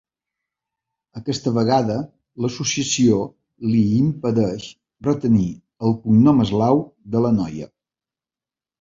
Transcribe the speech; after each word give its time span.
Aquesta 1.19 1.53
vegada 1.57 1.97
l'associació 2.45 3.21
li 3.75 3.85
impedeix 4.01 4.67
retenir 5.11 5.49
el 5.91 5.97
cognom 6.03 6.47
eslau 6.49 6.87
de 7.17 7.27
la 7.29 7.37
noia. 7.41 7.75